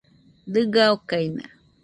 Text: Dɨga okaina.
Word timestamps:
Dɨga 0.53 0.83
okaina. 0.95 1.43